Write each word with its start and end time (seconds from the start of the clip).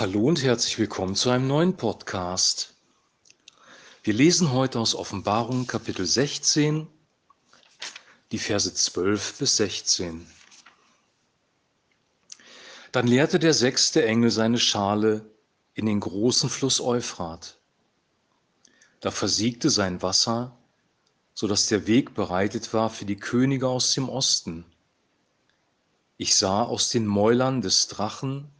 Hallo 0.00 0.28
und 0.28 0.42
herzlich 0.42 0.78
willkommen 0.78 1.14
zu 1.14 1.28
einem 1.28 1.46
neuen 1.46 1.76
Podcast. 1.76 2.72
Wir 4.02 4.14
lesen 4.14 4.50
heute 4.50 4.80
aus 4.80 4.94
Offenbarung 4.94 5.66
Kapitel 5.66 6.06
16, 6.06 6.86
die 8.32 8.38
Verse 8.38 8.72
12 8.72 9.36
bis 9.36 9.58
16. 9.58 10.26
Dann 12.92 13.06
leerte 13.06 13.38
der 13.38 13.52
sechste 13.52 14.02
Engel 14.06 14.30
seine 14.30 14.58
Schale 14.58 15.30
in 15.74 15.84
den 15.84 16.00
großen 16.00 16.48
Fluss 16.48 16.80
Euphrat. 16.80 17.58
Da 19.00 19.10
versiegte 19.10 19.68
sein 19.68 20.00
Wasser, 20.00 20.56
so 21.34 21.46
dass 21.46 21.66
der 21.66 21.86
Weg 21.86 22.14
bereitet 22.14 22.72
war 22.72 22.88
für 22.88 23.04
die 23.04 23.16
Könige 23.16 23.68
aus 23.68 23.92
dem 23.92 24.08
Osten. 24.08 24.64
Ich 26.16 26.36
sah 26.36 26.62
aus 26.62 26.88
den 26.88 27.04
Mäulern 27.04 27.60
des 27.60 27.88
Drachen 27.88 28.50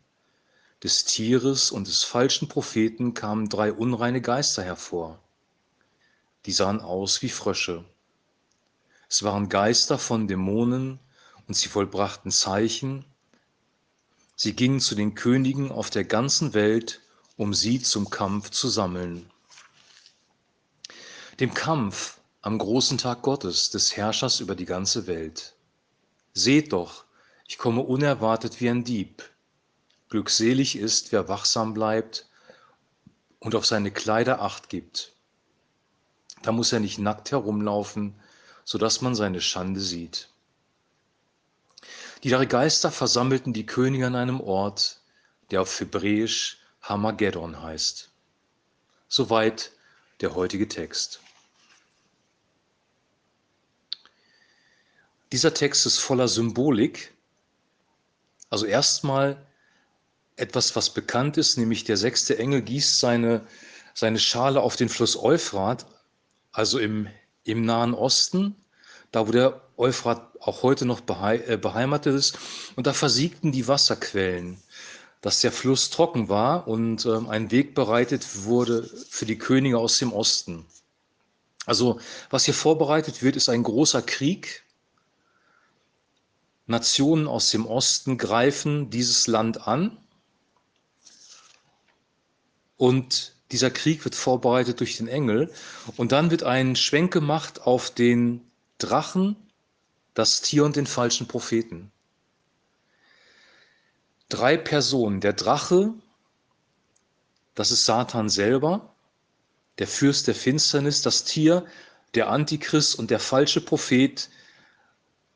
des 0.82 1.04
Tieres 1.04 1.70
und 1.70 1.86
des 1.86 2.04
falschen 2.04 2.48
Propheten 2.48 3.14
kamen 3.14 3.48
drei 3.48 3.72
unreine 3.72 4.20
Geister 4.20 4.62
hervor. 4.62 5.18
Die 6.46 6.52
sahen 6.52 6.80
aus 6.80 7.20
wie 7.22 7.28
Frösche. 7.28 7.84
Es 9.08 9.22
waren 9.22 9.48
Geister 9.48 9.98
von 9.98 10.26
Dämonen 10.26 10.98
und 11.46 11.54
sie 11.54 11.68
vollbrachten 11.68 12.30
Zeichen. 12.30 13.04
Sie 14.36 14.54
gingen 14.54 14.80
zu 14.80 14.94
den 14.94 15.14
Königen 15.14 15.70
auf 15.70 15.90
der 15.90 16.04
ganzen 16.04 16.54
Welt, 16.54 17.00
um 17.36 17.52
sie 17.52 17.82
zum 17.82 18.08
Kampf 18.08 18.50
zu 18.50 18.68
sammeln. 18.68 19.30
Dem 21.40 21.52
Kampf 21.52 22.20
am 22.42 22.56
großen 22.56 22.96
Tag 22.96 23.22
Gottes, 23.22 23.70
des 23.70 23.96
Herrschers 23.96 24.40
über 24.40 24.54
die 24.54 24.64
ganze 24.64 25.06
Welt. 25.06 25.54
Seht 26.32 26.72
doch, 26.72 27.04
ich 27.46 27.58
komme 27.58 27.82
unerwartet 27.82 28.60
wie 28.60 28.70
ein 28.70 28.84
Dieb. 28.84 29.29
Glückselig 30.10 30.76
ist, 30.76 31.12
wer 31.12 31.28
wachsam 31.28 31.72
bleibt 31.72 32.26
und 33.38 33.54
auf 33.54 33.64
seine 33.64 33.92
Kleider 33.92 34.42
acht 34.42 34.68
gibt. 34.68 35.12
Da 36.42 36.52
muss 36.52 36.72
er 36.72 36.80
nicht 36.80 36.98
nackt 36.98 37.30
herumlaufen, 37.30 38.14
sodass 38.64 39.00
man 39.00 39.14
seine 39.14 39.40
Schande 39.40 39.80
sieht. 39.80 40.28
Die 42.24 42.30
drei 42.30 42.44
Geister 42.44 42.90
versammelten 42.90 43.52
die 43.52 43.66
Könige 43.66 44.06
an 44.06 44.16
einem 44.16 44.40
Ort, 44.40 45.00
der 45.50 45.62
auf 45.62 45.80
Hebräisch 45.80 46.58
Hamageddon 46.82 47.62
heißt. 47.62 48.10
Soweit 49.08 49.70
der 50.20 50.34
heutige 50.34 50.66
Text. 50.66 51.20
Dieser 55.30 55.54
Text 55.54 55.86
ist 55.86 55.98
voller 55.98 56.26
Symbolik. 56.26 57.14
Also 58.50 58.66
erstmal 58.66 59.46
etwas, 60.40 60.74
was 60.76 60.90
bekannt 60.90 61.36
ist, 61.36 61.58
nämlich 61.58 61.84
der 61.84 61.96
sechste 61.96 62.38
Engel 62.38 62.62
gießt 62.62 62.98
seine, 63.00 63.46
seine 63.94 64.18
Schale 64.18 64.60
auf 64.60 64.76
den 64.76 64.88
Fluss 64.88 65.16
Euphrat, 65.16 65.86
also 66.52 66.78
im, 66.78 67.08
im 67.44 67.64
Nahen 67.64 67.94
Osten, 67.94 68.56
da 69.12 69.26
wo 69.28 69.32
der 69.32 69.60
Euphrat 69.76 70.30
auch 70.40 70.62
heute 70.62 70.86
noch 70.86 71.02
äh, 71.08 71.56
beheimatet 71.56 72.14
ist. 72.14 72.38
Und 72.76 72.86
da 72.86 72.92
versiegten 72.92 73.52
die 73.52 73.68
Wasserquellen, 73.68 74.62
dass 75.20 75.40
der 75.40 75.52
Fluss 75.52 75.90
trocken 75.90 76.28
war 76.28 76.66
und 76.66 77.04
äh, 77.04 77.18
ein 77.28 77.50
Weg 77.50 77.74
bereitet 77.74 78.44
wurde 78.44 78.88
für 79.08 79.26
die 79.26 79.38
Könige 79.38 79.78
aus 79.78 79.98
dem 79.98 80.12
Osten. 80.12 80.64
Also 81.66 82.00
was 82.30 82.46
hier 82.46 82.54
vorbereitet 82.54 83.22
wird, 83.22 83.36
ist 83.36 83.48
ein 83.48 83.62
großer 83.62 84.02
Krieg. 84.02 84.64
Nationen 86.66 87.26
aus 87.26 87.50
dem 87.50 87.66
Osten 87.66 88.16
greifen 88.16 88.90
dieses 88.90 89.26
Land 89.26 89.66
an 89.66 89.98
und 92.80 93.34
dieser 93.52 93.70
Krieg 93.70 94.06
wird 94.06 94.14
vorbereitet 94.14 94.80
durch 94.80 94.96
den 94.96 95.06
Engel. 95.06 95.52
Und 95.98 96.12
dann 96.12 96.30
wird 96.30 96.44
ein 96.44 96.76
Schwenk 96.76 97.12
gemacht 97.12 97.60
auf 97.60 97.90
den 97.90 98.40
Drachen, 98.78 99.36
das 100.14 100.40
Tier 100.40 100.64
und 100.64 100.76
den 100.76 100.86
falschen 100.86 101.28
Propheten. 101.28 101.92
Drei 104.30 104.56
Personen. 104.56 105.20
Der 105.20 105.34
Drache, 105.34 105.92
das 107.54 107.70
ist 107.70 107.84
Satan 107.84 108.30
selber, 108.30 108.94
der 109.78 109.86
Fürst 109.86 110.26
der 110.26 110.34
Finsternis, 110.34 111.02
das 111.02 111.24
Tier, 111.24 111.66
der 112.14 112.30
Antichrist 112.30 112.98
und 112.98 113.10
der 113.10 113.20
falsche 113.20 113.60
Prophet 113.60 114.30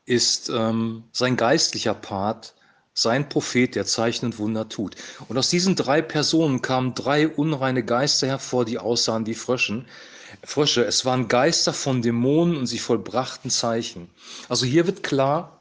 ist 0.06 0.48
ähm, 0.48 1.04
sein 1.12 1.36
geistlicher 1.36 1.94
Part, 1.94 2.54
sein 2.94 3.28
Prophet, 3.28 3.74
der 3.74 3.84
Zeichen 3.84 4.26
und 4.26 4.38
Wunder 4.38 4.68
tut. 4.68 4.94
Und 5.28 5.36
aus 5.36 5.50
diesen 5.50 5.74
drei 5.74 6.00
Personen 6.00 6.62
kamen 6.62 6.94
drei 6.94 7.28
unreine 7.28 7.84
Geister 7.84 8.28
hervor, 8.28 8.64
die 8.64 8.78
aussahen 8.78 9.26
wie 9.26 9.34
Fröschen. 9.34 9.86
Frösche. 10.42 10.84
Es 10.84 11.04
waren 11.04 11.28
Geister 11.28 11.72
von 11.72 12.02
Dämonen 12.02 12.56
und 12.56 12.66
sie 12.66 12.78
vollbrachten 12.78 13.50
Zeichen. 13.50 14.10
Also 14.48 14.66
hier 14.66 14.86
wird 14.86 15.02
klar, 15.02 15.60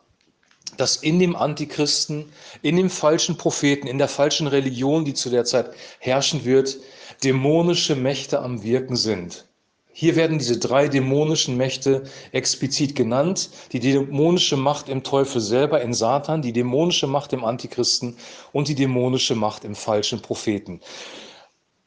dass 0.78 0.96
in 0.98 1.20
dem 1.20 1.36
Antichristen, 1.36 2.32
in 2.62 2.76
dem 2.78 2.90
falschen 2.90 3.38
Propheten, 3.38 3.88
in 3.88 3.98
der 3.98 4.08
falschen 4.08 4.48
Religion, 4.48 5.06
die 5.06 5.14
zu 5.14 5.30
der 5.30 5.46
Zeit 5.46 5.72
herrschen 6.00 6.46
wird, 6.46 6.78
dämonische 7.24 7.96
Mächte 7.96 8.40
am 8.42 8.64
Wirken 8.64 8.96
sind. 8.96 9.46
Hier 9.96 10.16
werden 10.16 10.40
diese 10.40 10.58
drei 10.58 10.88
dämonischen 10.88 11.56
Mächte 11.56 12.04
explizit 12.32 12.96
genannt. 12.96 13.52
Die 13.74 13.80
dämonische 13.80 14.58
Macht 14.58 14.90
im 14.90 15.04
Teufel 15.04 15.40
selber, 15.40 15.82
in 15.82 15.94
Satan, 15.94 16.42
die 16.42 16.52
dämonische 16.52 17.06
Macht 17.06 17.32
im 17.32 17.46
Antichristen 17.46 18.18
und 18.52 18.68
die 18.68 18.76
dämonische 18.76 19.36
Macht 19.36 19.64
im 19.64 19.76
falschen 19.76 20.20
Propheten. 20.20 20.82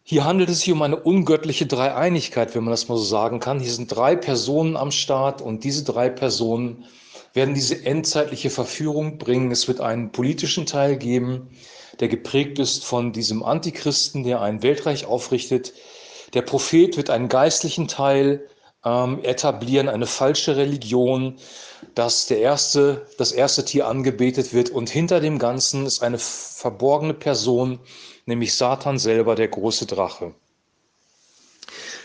Hier 0.04 0.24
handelt 0.24 0.50
es 0.50 0.60
sich 0.60 0.72
um 0.72 0.82
eine 0.82 0.94
ungöttliche 0.94 1.66
Dreieinigkeit, 1.66 2.54
wenn 2.54 2.62
man 2.62 2.70
das 2.70 2.88
mal 2.88 2.96
so 2.96 3.02
sagen 3.02 3.40
kann. 3.40 3.58
Hier 3.58 3.72
sind 3.72 3.88
drei 3.88 4.14
Personen 4.14 4.76
am 4.76 4.92
Start 4.92 5.42
und 5.42 5.64
diese 5.64 5.82
drei 5.82 6.08
Personen 6.08 6.84
werden 7.34 7.54
diese 7.54 7.84
endzeitliche 7.84 8.50
Verführung 8.50 9.18
bringen. 9.18 9.50
Es 9.50 9.66
wird 9.66 9.80
einen 9.80 10.12
politischen 10.12 10.64
Teil 10.64 10.96
geben, 10.96 11.50
der 11.98 12.06
geprägt 12.06 12.60
ist 12.60 12.84
von 12.84 13.12
diesem 13.12 13.42
Antichristen, 13.42 14.22
der 14.22 14.42
ein 14.42 14.62
Weltreich 14.62 15.06
aufrichtet, 15.06 15.72
der 16.34 16.42
Prophet 16.42 16.96
wird 16.96 17.10
einen 17.10 17.28
geistlichen 17.28 17.88
Teil 17.88 18.48
ähm, 18.84 19.22
etablieren, 19.24 19.88
eine 19.88 20.06
falsche 20.06 20.56
Religion, 20.56 21.38
dass 21.94 22.26
der 22.26 22.40
erste, 22.40 23.06
das 23.18 23.32
erste 23.32 23.64
Tier 23.64 23.86
angebetet 23.88 24.52
wird 24.54 24.70
und 24.70 24.88
hinter 24.88 25.20
dem 25.20 25.38
Ganzen 25.38 25.86
ist 25.86 26.02
eine 26.02 26.18
verborgene 26.18 27.14
Person, 27.14 27.80
nämlich 28.26 28.54
Satan 28.54 28.98
selber, 28.98 29.34
der 29.34 29.48
große 29.48 29.86
Drache. 29.86 30.34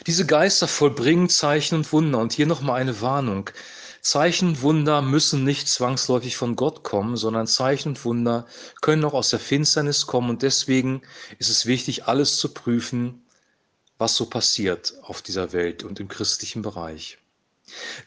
Diese 0.07 0.25
Geister 0.25 0.67
vollbringen 0.67 1.29
Zeichen 1.29 1.75
und 1.75 1.93
Wunder. 1.93 2.17
Und 2.17 2.33
hier 2.33 2.47
nochmal 2.47 2.81
eine 2.81 3.01
Warnung. 3.01 3.51
Zeichen 4.01 4.49
und 4.49 4.61
Wunder 4.63 5.03
müssen 5.03 5.43
nicht 5.43 5.67
zwangsläufig 5.67 6.35
von 6.35 6.55
Gott 6.55 6.83
kommen, 6.83 7.17
sondern 7.17 7.45
Zeichen 7.45 7.89
und 7.89 8.03
Wunder 8.03 8.47
können 8.81 9.05
auch 9.05 9.13
aus 9.13 9.29
der 9.29 9.39
Finsternis 9.39 10.07
kommen. 10.07 10.31
Und 10.31 10.41
deswegen 10.41 11.03
ist 11.37 11.51
es 11.51 11.67
wichtig, 11.67 12.05
alles 12.05 12.37
zu 12.37 12.51
prüfen, 12.51 13.23
was 14.01 14.15
so 14.15 14.25
passiert 14.25 14.95
auf 15.03 15.21
dieser 15.21 15.53
Welt 15.53 15.83
und 15.83 15.99
im 15.99 16.07
christlichen 16.07 16.63
Bereich. 16.63 17.19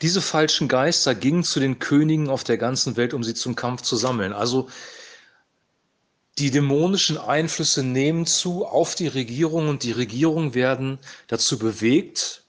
Diese 0.02 0.20
falschen 0.20 0.68
Geister 0.68 1.14
gingen 1.14 1.44
zu 1.44 1.60
den 1.60 1.78
Königen 1.78 2.28
auf 2.28 2.44
der 2.44 2.58
ganzen 2.58 2.96
Welt, 2.96 3.14
um 3.14 3.22
sie 3.22 3.32
zum 3.32 3.54
Kampf 3.54 3.82
zu 3.82 3.96
sammeln. 3.96 4.32
Also 4.32 4.68
die 6.36 6.50
dämonischen 6.50 7.16
Einflüsse 7.16 7.84
nehmen 7.84 8.26
zu 8.26 8.66
auf 8.66 8.96
die 8.96 9.06
Regierung 9.06 9.68
und 9.68 9.84
die 9.84 9.92
Regierungen 9.92 10.52
werden 10.52 10.98
dazu 11.28 11.58
bewegt, 11.58 12.42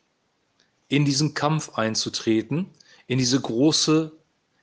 in 0.87 1.05
diesen 1.05 1.35
Kampf 1.35 1.75
einzutreten, 1.75 2.71
in 3.05 3.19
diese 3.19 3.39
große 3.39 4.11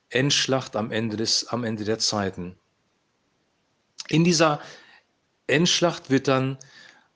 Endschlacht 0.09 0.75
am 0.75 0.91
Ende, 0.91 1.15
des, 1.15 1.47
am 1.47 1.63
Ende 1.63 1.85
der 1.85 1.99
Zeiten. 1.99 2.57
In 4.09 4.25
dieser 4.25 4.61
Endschlacht 5.47 6.09
wird 6.09 6.27
dann 6.27 6.57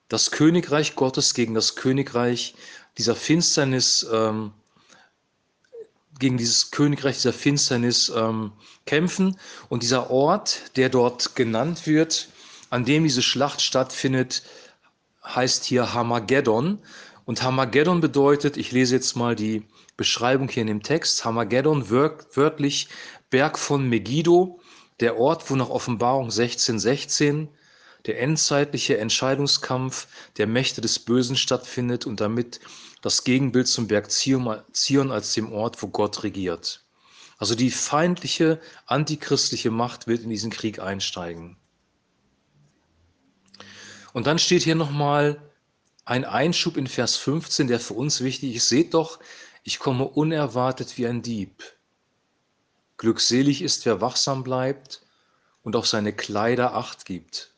das 0.09 0.31
Königreich 0.31 0.95
Gottes 0.95 1.33
gegen 1.33 1.53
das 1.53 1.75
Königreich 1.75 2.55
dieser 2.97 3.15
Finsternis, 3.15 4.07
ähm, 4.11 4.51
gegen 6.19 6.37
dieses 6.37 6.71
Königreich 6.71 7.17
dieser 7.17 7.33
Finsternis 7.33 8.09
ähm, 8.15 8.51
kämpfen. 8.85 9.37
Und 9.69 9.83
dieser 9.83 10.09
Ort, 10.09 10.75
der 10.77 10.89
dort 10.89 11.35
genannt 11.35 11.85
wird, 11.85 12.29
an 12.69 12.85
dem 12.85 13.03
diese 13.03 13.21
Schlacht 13.21 13.61
stattfindet, 13.61 14.43
heißt 15.23 15.65
hier 15.65 15.93
Hamageddon. 15.93 16.79
Und 17.25 17.43
Hamageddon 17.43 17.99
bedeutet, 17.99 18.57
ich 18.57 18.71
lese 18.71 18.95
jetzt 18.95 19.15
mal 19.15 19.35
die 19.35 19.63
Beschreibung 19.97 20.47
hier 20.47 20.61
in 20.61 20.67
dem 20.67 20.83
Text, 20.83 21.25
Hamageddon 21.25 21.89
wörtlich 21.89 22.87
Berg 23.29 23.59
von 23.59 23.89
Megiddo, 23.89 24.59
der 24.99 25.17
Ort, 25.17 25.49
wo 25.49 25.55
nach 25.55 25.69
Offenbarung 25.69 26.31
16, 26.31 26.79
16 26.79 27.49
der 28.07 28.19
endzeitliche 28.19 28.97
Entscheidungskampf 28.97 30.07
der 30.37 30.47
Mächte 30.47 30.81
des 30.81 30.99
Bösen 30.99 31.35
stattfindet 31.35 32.05
und 32.05 32.19
damit 32.21 32.59
das 33.01 33.23
Gegenbild 33.23 33.67
zum 33.67 33.87
Berg 33.87 34.09
Zion 34.11 35.11
als 35.11 35.33
dem 35.33 35.51
Ort, 35.51 35.81
wo 35.83 35.87
Gott 35.87 36.23
regiert. 36.23 36.83
Also 37.37 37.53
die 37.53 37.69
feindliche, 37.69 38.59
antichristliche 38.87 39.69
Macht 39.69 40.07
wird 40.07 40.23
in 40.23 40.29
diesen 40.29 40.49
Krieg 40.49 40.79
einsteigen. 40.79 41.57
Und 44.13 44.25
dann 44.25 44.39
steht 44.39 44.63
hier 44.63 44.75
nochmal 44.75 45.39
ein 46.05 46.25
Einschub 46.25 46.77
in 46.77 46.87
Vers 46.87 47.17
15, 47.17 47.67
der 47.67 47.79
für 47.79 47.93
uns 47.93 48.21
wichtig 48.21 48.55
ist. 48.55 48.69
Seht 48.69 48.93
doch, 48.93 49.19
ich 49.63 49.77
komme 49.77 50.05
unerwartet 50.05 50.97
wie 50.97 51.05
ein 51.05 51.21
Dieb. 51.21 51.63
Glückselig 52.97 53.61
ist, 53.61 53.85
wer 53.85 54.01
wachsam 54.01 54.43
bleibt 54.43 55.01
und 55.61 55.75
auf 55.75 55.85
seine 55.85 56.13
Kleider 56.13 56.73
acht 56.73 57.05
gibt. 57.05 57.53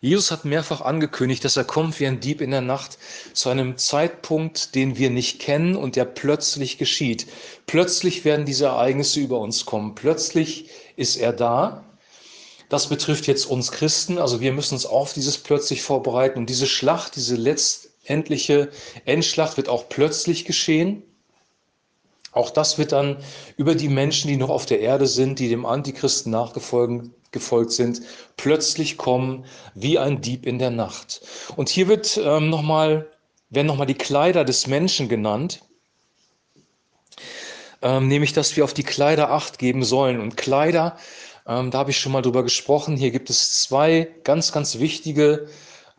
Jesus 0.00 0.30
hat 0.30 0.44
mehrfach 0.44 0.80
angekündigt, 0.80 1.44
dass 1.44 1.56
er 1.56 1.64
kommt 1.64 1.98
wie 1.98 2.06
ein 2.06 2.20
Dieb 2.20 2.40
in 2.40 2.52
der 2.52 2.60
Nacht 2.60 2.98
zu 3.32 3.48
einem 3.48 3.76
Zeitpunkt, 3.78 4.76
den 4.76 4.96
wir 4.96 5.10
nicht 5.10 5.40
kennen 5.40 5.74
und 5.74 5.96
der 5.96 6.04
plötzlich 6.04 6.78
geschieht. 6.78 7.26
Plötzlich 7.66 8.24
werden 8.24 8.46
diese 8.46 8.66
Ereignisse 8.66 9.18
über 9.18 9.40
uns 9.40 9.66
kommen. 9.66 9.96
Plötzlich 9.96 10.70
ist 10.94 11.16
er 11.16 11.32
da. 11.32 11.84
Das 12.68 12.88
betrifft 12.88 13.26
jetzt 13.26 13.46
uns 13.46 13.72
Christen. 13.72 14.18
Also 14.18 14.40
wir 14.40 14.52
müssen 14.52 14.74
uns 14.74 14.86
auf 14.86 15.14
dieses 15.14 15.38
plötzlich 15.38 15.82
vorbereiten. 15.82 16.38
Und 16.38 16.48
diese 16.48 16.68
Schlacht, 16.68 17.16
diese 17.16 17.34
letztendliche 17.34 18.70
Endschlacht 19.04 19.56
wird 19.56 19.68
auch 19.68 19.88
plötzlich 19.88 20.44
geschehen. 20.44 21.02
Auch 22.38 22.50
das 22.50 22.78
wird 22.78 22.92
dann 22.92 23.16
über 23.56 23.74
die 23.74 23.88
Menschen, 23.88 24.28
die 24.28 24.36
noch 24.36 24.48
auf 24.48 24.64
der 24.64 24.78
Erde 24.78 25.08
sind, 25.08 25.40
die 25.40 25.48
dem 25.48 25.66
Antichristen 25.66 26.30
nachgefolgt 26.30 27.10
gefolgt 27.32 27.72
sind, 27.72 28.00
plötzlich 28.36 28.96
kommen 28.96 29.44
wie 29.74 29.98
ein 29.98 30.20
Dieb 30.20 30.46
in 30.46 30.58
der 30.58 30.70
Nacht. 30.70 31.20
Und 31.56 31.68
hier 31.68 31.88
wird 31.88 32.18
ähm, 32.22 32.48
noch 32.48 32.62
mal, 32.62 33.06
werden 33.50 33.66
nochmal 33.66 33.86
die 33.86 33.94
Kleider 33.94 34.44
des 34.44 34.66
Menschen 34.66 35.08
genannt, 35.08 35.60
ähm, 37.82 38.08
nämlich 38.08 38.32
dass 38.32 38.56
wir 38.56 38.64
auf 38.64 38.72
die 38.72 38.84
Kleider 38.84 39.30
acht 39.30 39.58
geben 39.58 39.84
sollen. 39.84 40.20
Und 40.20 40.36
Kleider, 40.36 40.96
ähm, 41.46 41.70
da 41.70 41.78
habe 41.78 41.90
ich 41.90 41.98
schon 41.98 42.12
mal 42.12 42.22
drüber 42.22 42.44
gesprochen, 42.44 42.96
hier 42.96 43.10
gibt 43.10 43.30
es 43.30 43.62
zwei 43.64 44.08
ganz, 44.24 44.52
ganz 44.52 44.78
wichtige 44.78 45.48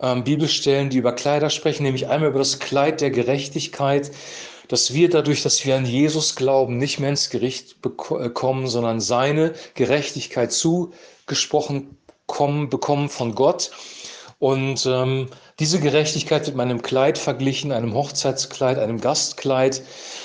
ähm, 0.02 0.24
Bibelstellen, 0.24 0.90
die 0.90 0.98
über 0.98 1.14
Kleider 1.14 1.50
sprechen, 1.50 1.84
nämlich 1.84 2.08
einmal 2.08 2.30
über 2.30 2.40
das 2.40 2.60
Kleid 2.60 3.02
der 3.02 3.12
Gerechtigkeit, 3.12 4.12
dass 4.70 4.94
wir 4.94 5.10
dadurch, 5.10 5.42
dass 5.44 5.66
wir 5.66 5.76
an 5.76 5.86
Jesus 5.86 6.36
glauben, 6.36 6.78
nicht 6.78 7.00
mehr 7.00 7.10
ins 7.10 7.30
Gericht 7.30 7.78
äh, 7.84 8.30
kommen, 8.30 8.68
sondern 8.68 9.02
seine 9.02 9.54
Gerechtigkeit 9.74 10.54
zugesprochen 10.54 11.98
kommen, 12.28 12.70
bekommen 12.70 13.10
von 13.10 13.36
Gott. 13.36 13.72
Und 14.38 14.86
ähm, 14.86 15.28
diese 15.60 15.80
Gerechtigkeit 15.82 16.46
wird 16.46 16.56
mit 16.56 16.64
einem 16.64 16.82
Kleid 16.82 17.18
verglichen, 17.18 17.74
einem 17.74 17.94
Hochzeitskleid, 17.94 18.78
einem 18.78 19.02
Gastkleid, 19.02 19.82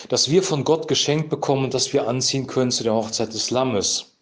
das 0.08 0.31
wir 0.31 0.43
von 0.43 0.62
Gott 0.62 0.87
geschenkt 0.87 1.31
bekommen 1.31 1.64
und 1.64 1.75
das 1.75 1.93
wir 1.93 2.06
anziehen 2.06 2.47
können 2.47 2.70
zu 2.70 2.85
der 2.85 2.94
Hochzeit 2.94 3.32
des 3.32 3.50
Lammes. 3.50 4.12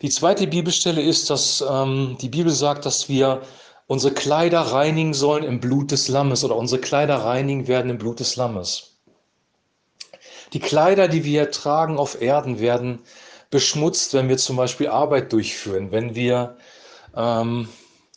Die 0.00 0.10
zweite 0.10 0.46
Bibelstelle 0.46 1.02
ist, 1.02 1.28
dass 1.28 1.62
ähm, 1.68 2.16
die 2.20 2.28
Bibel 2.28 2.52
sagt, 2.52 2.86
dass 2.86 3.08
wir 3.08 3.42
unsere 3.88 4.14
Kleider 4.14 4.60
reinigen 4.60 5.12
sollen 5.12 5.42
im 5.42 5.58
Blut 5.58 5.90
des 5.90 6.06
Lammes 6.08 6.44
oder 6.44 6.56
unsere 6.56 6.80
Kleider 6.80 7.16
reinigen 7.16 7.66
werden 7.66 7.90
im 7.90 7.98
Blut 7.98 8.20
des 8.20 8.36
Lammes. 8.36 8.95
Die 10.52 10.60
Kleider, 10.60 11.08
die 11.08 11.24
wir 11.24 11.50
tragen 11.50 11.98
auf 11.98 12.20
Erden, 12.20 12.60
werden 12.60 13.00
beschmutzt, 13.50 14.14
wenn 14.14 14.28
wir 14.28 14.38
zum 14.38 14.56
Beispiel 14.56 14.88
Arbeit 14.88 15.32
durchführen. 15.32 15.92
Wenn 15.92 16.14
wir 16.14 16.56
ähm, 17.16 17.68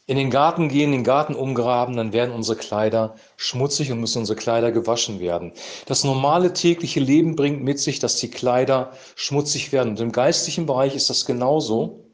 in 0.10 0.18
den 0.18 0.32
Garten 0.32 0.70
gehen, 0.70 0.92
den 0.92 1.04
Garten 1.04 1.36
umgraben, 1.36 1.96
dann 1.96 2.14
werden 2.14 2.34
unsere 2.34 2.58
Kleider 2.58 3.16
schmutzig 3.38 3.92
und 3.92 4.00
müssen 4.00 4.20
unsere 4.20 4.40
Kleider 4.40 4.72
gewaschen 4.72 5.20
werden. 5.20 5.54
Das 5.86 6.04
normale 6.04 6.54
tägliche 6.54 7.00
Leben 7.00 7.36
bringt 7.36 7.64
mit 7.64 7.80
sich, 7.80 8.00
dass 8.00 8.16
die 8.16 8.32
Kleider 8.32 8.92
schmutzig 9.16 9.72
werden. 9.72 9.90
Und 9.90 10.00
im 10.00 10.12
geistlichen 10.12 10.66
Bereich 10.66 10.96
ist 10.96 11.12
das 11.12 11.26
genauso. 11.26 12.06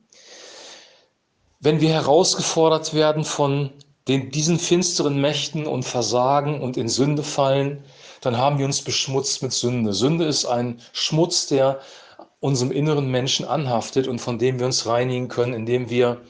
Wenn 1.62 1.80
wir 1.80 1.90
herausgefordert 1.90 2.94
werden 2.94 3.24
von 3.24 3.72
den, 4.10 4.30
diesen 4.30 4.60
finsteren 4.60 5.22
Mächten 5.22 5.66
und 5.66 5.84
versagen 5.84 6.62
und 6.62 6.76
in 6.76 6.90
Sünde 6.90 7.24
fallen, 7.24 7.84
dann 8.26 8.38
haben 8.38 8.58
wir 8.58 8.66
uns 8.66 8.82
beschmutzt 8.82 9.44
mit 9.44 9.54
Sünde. 9.54 9.94
Sünde 9.94 10.26
ist 10.26 10.46
ein 10.46 10.82
Schmutz, 10.94 11.48
der 11.48 11.80
unserem 12.40 12.72
inneren 12.72 13.10
Menschen 13.10 13.46
anhaftet 13.46 14.08
und 14.08 14.20
von 14.20 14.38
dem 14.38 14.60
wir 14.60 14.66
uns 14.66 14.86
reinigen 14.86 15.28
können, 15.28 15.54
indem 15.54 15.90
wir 15.90 16.22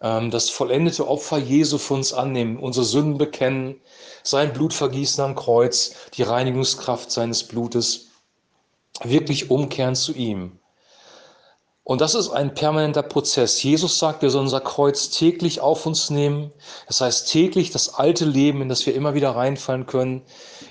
ähm, 0.00 0.30
das 0.30 0.50
vollendete 0.50 1.08
Opfer 1.08 1.38
Jesu 1.38 1.78
für 1.78 1.94
uns 1.94 2.12
annehmen, 2.12 2.56
unsere 2.58 2.84
Sünden 2.84 3.18
bekennen, 3.18 3.80
sein 4.22 4.52
Blut 4.52 4.74
vergießen 4.74 5.24
am 5.24 5.34
Kreuz, 5.34 5.94
die 6.14 6.22
Reinigungskraft 6.22 7.10
seines 7.10 7.44
Blutes, 7.44 8.08
wirklich 9.02 9.50
umkehren 9.50 9.94
zu 9.94 10.12
ihm. 10.12 10.59
Und 11.82 12.00
das 12.00 12.14
ist 12.14 12.30
ein 12.30 12.54
permanenter 12.54 13.02
Prozess. 13.02 13.62
Jesus 13.62 13.98
sagt, 13.98 14.22
wir 14.22 14.30
sollen 14.30 14.44
unser 14.44 14.60
Kreuz 14.60 15.10
täglich 15.10 15.60
auf 15.60 15.86
uns 15.86 16.10
nehmen. 16.10 16.52
Das 16.86 17.00
heißt, 17.00 17.30
täglich 17.30 17.70
das 17.70 17.94
alte 17.94 18.26
Leben, 18.26 18.62
in 18.62 18.68
das 18.68 18.84
wir 18.86 18.94
immer 18.94 19.14
wieder 19.14 19.30
reinfallen 19.30 19.86
können, 19.86 20.22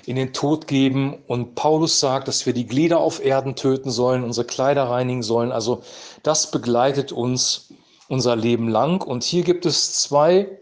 in 0.06 0.16
den 0.16 0.32
Tod 0.32 0.66
geben. 0.66 1.22
Und 1.26 1.56
Paulus 1.56 1.98
sagt, 2.00 2.28
dass 2.28 2.46
wir 2.46 2.52
die 2.52 2.66
Glieder 2.66 3.00
auf 3.00 3.22
Erden 3.22 3.56
töten 3.56 3.90
sollen, 3.90 4.24
unsere 4.24 4.46
Kleider 4.46 4.84
reinigen 4.84 5.22
sollen. 5.22 5.52
Also 5.52 5.82
das 6.22 6.50
begleitet 6.50 7.12
uns 7.12 7.68
unser 8.08 8.36
Leben 8.36 8.68
lang. 8.68 9.02
Und 9.02 9.24
hier 9.24 9.42
gibt 9.42 9.66
es 9.66 10.00
zwei 10.00 10.60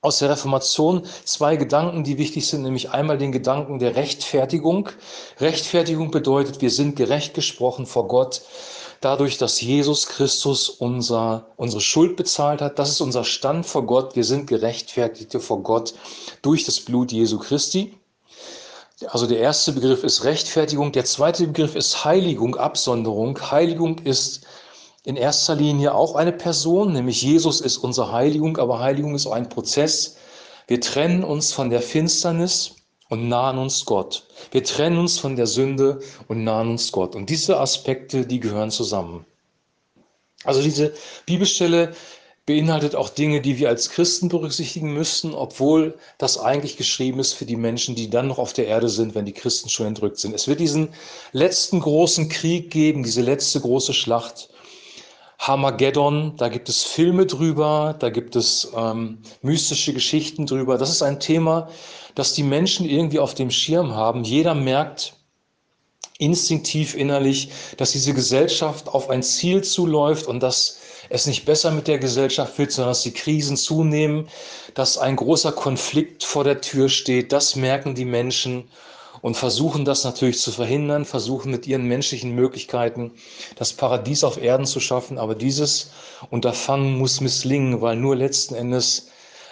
aus 0.00 0.18
der 0.18 0.30
Reformation 0.30 1.02
zwei 1.24 1.56
Gedanken, 1.56 2.04
die 2.04 2.18
wichtig 2.18 2.46
sind, 2.46 2.62
nämlich 2.62 2.90
einmal 2.90 3.18
den 3.18 3.32
Gedanken 3.32 3.78
der 3.78 3.96
Rechtfertigung. 3.96 4.88
Rechtfertigung 5.40 6.10
bedeutet, 6.10 6.60
wir 6.60 6.70
sind 6.70 6.96
gerecht 6.96 7.34
gesprochen 7.34 7.86
vor 7.86 8.06
Gott 8.06 8.42
dadurch, 9.00 9.38
dass 9.38 9.60
Jesus 9.60 10.06
Christus 10.06 10.68
unser, 10.68 11.46
unsere 11.56 11.80
Schuld 11.80 12.16
bezahlt 12.16 12.60
hat. 12.60 12.78
Das 12.78 12.90
ist 12.90 13.00
unser 13.00 13.24
Stand 13.24 13.66
vor 13.66 13.86
Gott. 13.86 14.16
Wir 14.16 14.24
sind 14.24 14.46
Gerechtfertigte 14.46 15.40
vor 15.40 15.62
Gott 15.62 15.94
durch 16.42 16.64
das 16.64 16.80
Blut 16.80 17.12
Jesu 17.12 17.38
Christi. 17.38 17.94
Also 19.08 19.26
der 19.26 19.40
erste 19.40 19.72
Begriff 19.72 20.04
ist 20.04 20.24
Rechtfertigung. 20.24 20.92
Der 20.92 21.04
zweite 21.04 21.46
Begriff 21.46 21.74
ist 21.74 22.04
Heiligung, 22.04 22.56
Absonderung. 22.56 23.38
Heiligung 23.50 23.98
ist 23.98 24.46
in 25.04 25.16
erster 25.16 25.54
Linie 25.54 25.94
auch 25.94 26.14
eine 26.14 26.32
Person, 26.32 26.92
nämlich 26.92 27.22
Jesus 27.22 27.60
ist 27.60 27.76
unsere 27.76 28.10
Heiligung, 28.10 28.56
aber 28.56 28.80
Heiligung 28.80 29.14
ist 29.14 29.26
auch 29.26 29.32
ein 29.32 29.48
Prozess. 29.48 30.16
Wir 30.66 30.80
trennen 30.80 31.22
uns 31.22 31.52
von 31.52 31.70
der 31.70 31.82
Finsternis 31.82 32.75
und 33.08 33.28
nahen 33.28 33.58
uns 33.58 33.84
Gott. 33.84 34.26
Wir 34.50 34.64
trennen 34.64 34.98
uns 34.98 35.18
von 35.18 35.36
der 35.36 35.46
Sünde 35.46 36.00
und 36.28 36.44
nahen 36.44 36.70
uns 36.70 36.92
Gott. 36.92 37.14
Und 37.14 37.30
diese 37.30 37.58
Aspekte, 37.58 38.26
die 38.26 38.40
gehören 38.40 38.70
zusammen. 38.70 39.24
Also 40.44 40.62
diese 40.62 40.94
Bibelstelle 41.24 41.94
beinhaltet 42.46 42.94
auch 42.94 43.08
Dinge, 43.08 43.40
die 43.40 43.58
wir 43.58 43.68
als 43.68 43.90
Christen 43.90 44.28
berücksichtigen 44.28 44.94
müssen, 44.94 45.34
obwohl 45.34 45.98
das 46.18 46.38
eigentlich 46.38 46.76
geschrieben 46.76 47.18
ist 47.18 47.32
für 47.32 47.44
die 47.44 47.56
Menschen, 47.56 47.96
die 47.96 48.08
dann 48.08 48.28
noch 48.28 48.38
auf 48.38 48.52
der 48.52 48.68
Erde 48.68 48.88
sind, 48.88 49.16
wenn 49.16 49.26
die 49.26 49.32
Christen 49.32 49.68
schon 49.68 49.86
entrückt 49.86 50.18
sind. 50.18 50.32
Es 50.32 50.46
wird 50.46 50.60
diesen 50.60 50.90
letzten 51.32 51.80
großen 51.80 52.28
Krieg 52.28 52.70
geben, 52.70 53.02
diese 53.02 53.22
letzte 53.22 53.60
große 53.60 53.92
Schlacht. 53.92 54.48
Harmageddon, 55.38 56.36
da 56.36 56.48
gibt 56.48 56.68
es 56.68 56.82
Filme 56.84 57.26
drüber, 57.26 57.94
da 57.98 58.10
gibt 58.10 58.36
es 58.36 58.72
ähm, 58.76 59.18
mystische 59.42 59.92
Geschichten 59.92 60.46
drüber. 60.46 60.78
Das 60.78 60.90
ist 60.90 61.02
ein 61.02 61.20
Thema, 61.20 61.68
das 62.14 62.32
die 62.32 62.42
Menschen 62.42 62.88
irgendwie 62.88 63.18
auf 63.18 63.34
dem 63.34 63.50
Schirm 63.50 63.94
haben. 63.94 64.24
Jeder 64.24 64.54
merkt 64.54 65.14
instinktiv 66.18 66.94
innerlich, 66.94 67.50
dass 67.76 67.92
diese 67.92 68.14
Gesellschaft 68.14 68.88
auf 68.88 69.10
ein 69.10 69.22
Ziel 69.22 69.62
zuläuft 69.62 70.26
und 70.26 70.42
dass 70.42 70.78
es 71.10 71.26
nicht 71.26 71.44
besser 71.44 71.70
mit 71.70 71.86
der 71.86 71.98
Gesellschaft 71.98 72.58
wird, 72.58 72.72
sondern 72.72 72.90
dass 72.90 73.02
die 73.02 73.12
Krisen 73.12 73.56
zunehmen, 73.56 74.28
dass 74.74 74.98
ein 74.98 75.16
großer 75.16 75.52
Konflikt 75.52 76.24
vor 76.24 76.44
der 76.44 76.60
Tür 76.60 76.88
steht. 76.88 77.32
Das 77.32 77.54
merken 77.54 77.94
die 77.94 78.04
Menschen 78.04 78.68
und 79.22 79.36
versuchen 79.36 79.84
das 79.84 80.04
natürlich 80.04 80.38
zu 80.38 80.52
verhindern, 80.52 81.04
versuchen 81.04 81.50
mit 81.50 81.66
ihren 81.66 81.86
menschlichen 81.86 82.34
Möglichkeiten 82.34 83.12
das 83.56 83.72
Paradies 83.72 84.24
auf 84.24 84.40
Erden 84.40 84.66
zu 84.66 84.80
schaffen. 84.80 85.18
Aber 85.18 85.34
dieses 85.34 85.90
Unterfangen 86.30 86.98
muss 86.98 87.20
misslingen, 87.20 87.80
weil 87.80 87.96
nur 87.96 88.16
letzten 88.16 88.54
Endes 88.54 89.08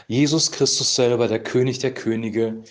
Jesus 0.06 0.52
Christus 0.52 0.94
selber, 0.94 1.28
der 1.28 1.42
König 1.42 1.78
der 1.78 1.94
Könige, 1.94 2.62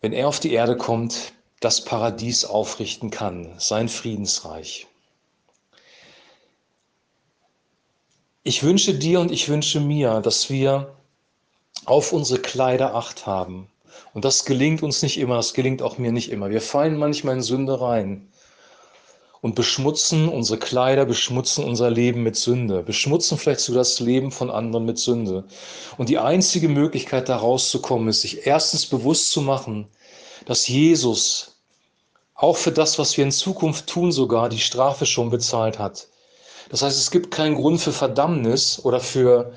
wenn 0.00 0.12
er 0.12 0.28
auf 0.28 0.40
die 0.40 0.52
Erde 0.52 0.76
kommt, 0.76 1.32
das 1.60 1.84
Paradies 1.84 2.44
aufrichten 2.44 3.10
kann, 3.10 3.54
sein 3.58 3.88
Friedensreich. 3.88 4.86
Ich 8.42 8.64
wünsche 8.64 8.94
dir 8.94 9.20
und 9.20 9.30
ich 9.30 9.48
wünsche 9.48 9.78
mir, 9.78 10.20
dass 10.20 10.50
wir 10.50 10.96
auf 11.84 12.12
unsere 12.12 12.40
Kleider 12.40 12.94
acht 12.94 13.26
haben. 13.26 13.68
Und 14.14 14.24
das 14.24 14.44
gelingt 14.44 14.82
uns 14.82 15.02
nicht 15.02 15.18
immer, 15.18 15.36
das 15.36 15.54
gelingt 15.54 15.82
auch 15.82 15.98
mir 15.98 16.12
nicht 16.12 16.30
immer. 16.30 16.50
Wir 16.50 16.60
fallen 16.60 16.98
manchmal 16.98 17.36
in 17.36 17.42
Sünde 17.42 17.80
rein 17.80 18.28
und 19.40 19.54
beschmutzen 19.56 20.28
unsere 20.28 20.58
Kleider, 20.58 21.04
beschmutzen 21.04 21.64
unser 21.64 21.90
Leben 21.90 22.22
mit 22.22 22.36
Sünde, 22.36 22.82
beschmutzen 22.82 23.38
vielleicht 23.38 23.60
sogar 23.60 23.80
das 23.80 23.98
Leben 24.00 24.30
von 24.30 24.50
anderen 24.50 24.84
mit 24.84 24.98
Sünde. 24.98 25.44
Und 25.98 26.08
die 26.08 26.18
einzige 26.18 26.68
Möglichkeit, 26.68 27.28
da 27.28 27.36
rauszukommen, 27.36 28.08
ist, 28.08 28.22
sich 28.22 28.46
erstens 28.46 28.86
bewusst 28.86 29.32
zu 29.32 29.42
machen, 29.42 29.88
dass 30.46 30.68
Jesus 30.68 31.56
auch 32.34 32.56
für 32.56 32.72
das, 32.72 32.98
was 32.98 33.16
wir 33.16 33.24
in 33.24 33.32
Zukunft 33.32 33.86
tun, 33.88 34.12
sogar 34.12 34.48
die 34.48 34.58
Strafe 34.58 35.06
schon 35.06 35.30
bezahlt 35.30 35.78
hat. 35.78 36.08
Das 36.70 36.82
heißt, 36.82 36.98
es 36.98 37.10
gibt 37.10 37.30
keinen 37.30 37.56
Grund 37.56 37.80
für 37.80 37.92
Verdammnis 37.92 38.80
oder 38.84 39.00
für 39.00 39.52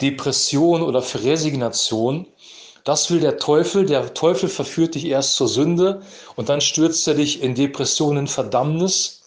Depression 0.00 0.82
oder 0.82 1.02
für 1.02 1.22
Resignation. 1.22 2.26
Das 2.84 3.10
will 3.10 3.20
der 3.20 3.38
Teufel. 3.38 3.86
Der 3.86 4.12
Teufel 4.12 4.48
verführt 4.50 4.94
dich 4.94 5.06
erst 5.06 5.36
zur 5.36 5.48
Sünde 5.48 6.02
und 6.36 6.50
dann 6.50 6.60
stürzt 6.60 7.08
er 7.08 7.14
dich 7.14 7.42
in 7.42 7.54
Depression, 7.54 8.18
in 8.18 8.26
Verdammnis. 8.26 9.22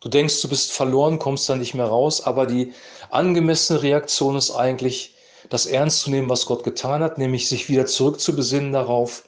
Du 0.00 0.10
denkst, 0.10 0.42
du 0.42 0.48
bist 0.48 0.72
verloren, 0.72 1.18
kommst 1.18 1.48
da 1.48 1.56
nicht 1.56 1.74
mehr 1.74 1.86
raus, 1.86 2.20
aber 2.20 2.46
die 2.46 2.74
angemessene 3.10 3.82
Reaktion 3.82 4.36
ist 4.36 4.50
eigentlich, 4.50 5.14
das 5.48 5.64
ernst 5.64 6.02
zu 6.02 6.10
nehmen, 6.10 6.28
was 6.28 6.44
Gott 6.44 6.62
getan 6.62 7.02
hat, 7.02 7.16
nämlich 7.16 7.48
sich 7.48 7.70
wieder 7.70 7.86
zurückzubesinnen 7.86 8.72
darauf, 8.72 9.24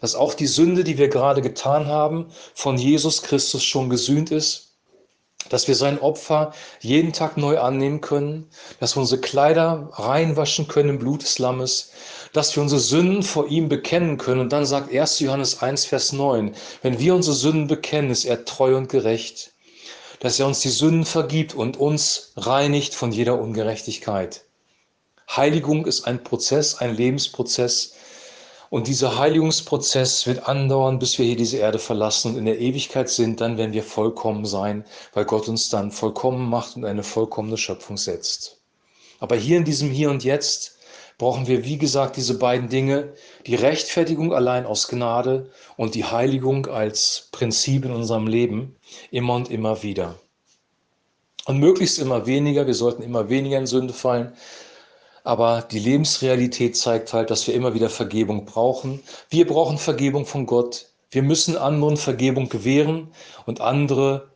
dass 0.00 0.14
auch 0.14 0.32
die 0.32 0.46
Sünde, 0.46 0.82
die 0.82 0.96
wir 0.96 1.08
gerade 1.08 1.42
getan 1.42 1.86
haben, 1.86 2.26
von 2.54 2.78
Jesus 2.78 3.22
Christus 3.22 3.62
schon 3.62 3.90
gesühnt 3.90 4.30
ist, 4.30 4.67
dass 5.48 5.68
wir 5.68 5.74
sein 5.74 5.98
Opfer 6.00 6.52
jeden 6.80 7.12
Tag 7.12 7.36
neu 7.36 7.58
annehmen 7.58 8.00
können, 8.00 8.48
dass 8.80 8.96
wir 8.96 9.00
unsere 9.00 9.20
Kleider 9.20 9.90
reinwaschen 9.92 10.68
können 10.68 10.90
im 10.90 10.98
Blut 10.98 11.22
des 11.22 11.38
Lammes, 11.38 11.90
dass 12.32 12.54
wir 12.54 12.62
unsere 12.62 12.80
Sünden 12.80 13.22
vor 13.22 13.48
ihm 13.48 13.68
bekennen 13.68 14.18
können. 14.18 14.40
Und 14.40 14.52
dann 14.52 14.66
sagt 14.66 14.92
1. 14.92 15.20
Johannes 15.20 15.62
1, 15.62 15.84
Vers 15.84 16.12
9, 16.12 16.54
wenn 16.82 16.98
wir 16.98 17.14
unsere 17.14 17.36
Sünden 17.36 17.66
bekennen, 17.66 18.10
ist 18.10 18.24
er 18.24 18.44
treu 18.44 18.76
und 18.76 18.88
gerecht, 18.88 19.52
dass 20.20 20.40
er 20.40 20.46
uns 20.46 20.60
die 20.60 20.68
Sünden 20.68 21.04
vergibt 21.04 21.54
und 21.54 21.76
uns 21.76 22.32
reinigt 22.36 22.94
von 22.94 23.12
jeder 23.12 23.40
Ungerechtigkeit. 23.40 24.44
Heiligung 25.30 25.86
ist 25.86 26.06
ein 26.06 26.24
Prozess, 26.24 26.74
ein 26.76 26.96
Lebensprozess. 26.96 27.94
Und 28.70 28.86
dieser 28.86 29.18
Heiligungsprozess 29.18 30.26
wird 30.26 30.46
andauern, 30.46 30.98
bis 30.98 31.18
wir 31.18 31.24
hier 31.24 31.36
diese 31.36 31.56
Erde 31.56 31.78
verlassen 31.78 32.32
und 32.32 32.38
in 32.38 32.44
der 32.44 32.58
Ewigkeit 32.58 33.08
sind, 33.08 33.40
dann 33.40 33.56
werden 33.56 33.72
wir 33.72 33.82
vollkommen 33.82 34.44
sein, 34.44 34.84
weil 35.14 35.24
Gott 35.24 35.48
uns 35.48 35.70
dann 35.70 35.90
vollkommen 35.90 36.50
macht 36.50 36.76
und 36.76 36.84
eine 36.84 37.02
vollkommene 37.02 37.56
Schöpfung 37.56 37.96
setzt. 37.96 38.60
Aber 39.20 39.36
hier 39.36 39.56
in 39.56 39.64
diesem 39.64 39.90
Hier 39.90 40.10
und 40.10 40.22
Jetzt 40.22 40.78
brauchen 41.16 41.46
wir, 41.46 41.64
wie 41.64 41.78
gesagt, 41.78 42.16
diese 42.16 42.38
beiden 42.38 42.68
Dinge, 42.68 43.14
die 43.46 43.56
Rechtfertigung 43.56 44.32
allein 44.34 44.66
aus 44.66 44.86
Gnade 44.86 45.50
und 45.76 45.94
die 45.94 46.04
Heiligung 46.04 46.66
als 46.66 47.28
Prinzip 47.32 47.84
in 47.86 47.90
unserem 47.90 48.26
Leben, 48.26 48.76
immer 49.10 49.34
und 49.34 49.50
immer 49.50 49.82
wieder. 49.82 50.14
Und 51.46 51.58
möglichst 51.58 51.98
immer 51.98 52.26
weniger, 52.26 52.66
wir 52.66 52.74
sollten 52.74 53.02
immer 53.02 53.30
weniger 53.30 53.58
in 53.58 53.66
Sünde 53.66 53.94
fallen, 53.94 54.34
aber 55.28 55.60
die 55.60 55.78
Lebensrealität 55.78 56.74
zeigt 56.74 57.12
halt, 57.12 57.28
dass 57.28 57.46
wir 57.46 57.52
immer 57.52 57.74
wieder 57.74 57.90
Vergebung 57.90 58.46
brauchen. 58.46 59.02
Wir 59.28 59.46
brauchen 59.46 59.76
Vergebung 59.76 60.24
von 60.24 60.46
Gott. 60.46 60.86
Wir 61.10 61.22
müssen 61.22 61.54
anderen 61.54 61.98
Vergebung 61.98 62.48
gewähren 62.48 63.12
und 63.44 63.60
andere 63.60 64.30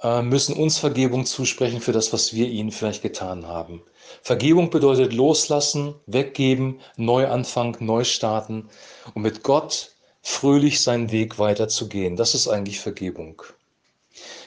äh, 0.00 0.22
müssen 0.22 0.54
uns 0.54 0.78
Vergebung 0.78 1.26
zusprechen 1.26 1.80
für 1.80 1.90
das, 1.90 2.12
was 2.12 2.32
wir 2.32 2.46
ihnen 2.46 2.70
vielleicht 2.70 3.02
getan 3.02 3.48
haben. 3.48 3.82
Vergebung 4.22 4.70
bedeutet 4.70 5.12
loslassen, 5.12 5.96
weggeben, 6.06 6.78
Neuanfang, 6.96 7.76
neu 7.80 8.04
starten 8.04 8.68
und 9.14 9.22
mit 9.22 9.42
Gott 9.42 9.90
fröhlich 10.22 10.80
seinen 10.80 11.10
Weg 11.10 11.40
weiterzugehen. 11.40 12.14
Das 12.14 12.36
ist 12.36 12.46
eigentlich 12.46 12.78
Vergebung. 12.78 13.42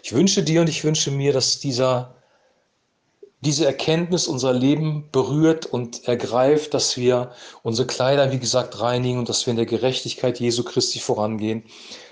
Ich 0.01 0.13
wünsche 0.13 0.43
dir 0.43 0.61
und 0.61 0.69
ich 0.69 0.85
wünsche 0.85 1.11
mir, 1.11 1.33
dass 1.33 1.59
dieser, 1.59 2.15
diese 3.43 3.65
Erkenntnis 3.65 4.27
unser 4.27 4.53
Leben 4.53 5.09
berührt 5.11 5.65
und 5.65 6.07
ergreift, 6.07 6.73
dass 6.73 6.97
wir 6.97 7.31
unsere 7.61 7.87
Kleider, 7.87 8.31
wie 8.31 8.39
gesagt, 8.39 8.79
reinigen 8.79 9.19
und 9.19 9.29
dass 9.29 9.45
wir 9.45 9.51
in 9.51 9.57
der 9.57 9.65
Gerechtigkeit 9.65 10.39
Jesu 10.39 10.63
Christi 10.63 10.99
vorangehen, 10.99 11.63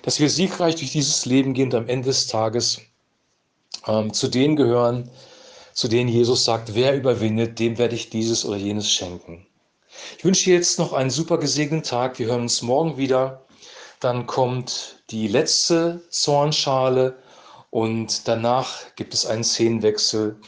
dass 0.03 0.19
wir 0.19 0.29
siegreich 0.29 0.75
durch 0.75 0.91
dieses 0.91 1.25
Leben 1.25 1.53
gehen 1.53 1.69
und 1.69 1.75
am 1.75 1.87
Ende 1.87 2.07
des 2.07 2.27
Tages 2.27 2.81
ähm, 3.87 4.13
zu 4.13 4.27
denen 4.27 4.55
gehören, 4.55 5.09
zu 5.73 5.87
denen 5.87 6.09
Jesus 6.09 6.43
sagt, 6.43 6.75
wer 6.75 6.95
überwindet, 6.95 7.57
dem 7.59 7.77
werde 7.77 7.95
ich 7.95 8.09
dieses 8.09 8.45
oder 8.45 8.57
jenes 8.57 8.91
schenken. 8.91 9.47
Ich 10.17 10.25
wünsche 10.25 10.45
dir 10.45 10.55
jetzt 10.55 10.79
noch 10.79 10.93
einen 10.93 11.09
super 11.09 11.37
gesegneten 11.37 11.83
Tag. 11.83 12.19
Wir 12.19 12.27
hören 12.27 12.41
uns 12.41 12.61
morgen 12.61 12.97
wieder. 12.97 13.45
Dann 13.99 14.25
kommt 14.27 15.03
die 15.09 15.27
letzte 15.27 16.01
Zornschale 16.09 17.17
und 17.69 18.27
danach 18.27 18.95
gibt 18.95 19.13
es 19.13 19.25
einen 19.25 19.43
Szenenwechsel. 19.43 20.39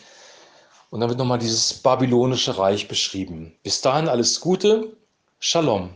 Und 0.93 0.99
dann 0.99 1.09
wird 1.09 1.17
nochmal 1.17 1.39
dieses 1.39 1.73
babylonische 1.73 2.55
Reich 2.59 2.87
beschrieben. 2.87 3.55
Bis 3.63 3.81
dahin 3.81 4.07
alles 4.07 4.39
Gute. 4.39 4.95
Shalom. 5.39 5.89